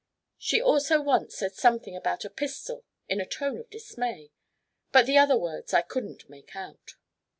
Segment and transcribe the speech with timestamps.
[0.39, 4.31] She also once said something about a pistol in a tone of dismay,
[4.91, 6.95] but the other words I couldn't make out.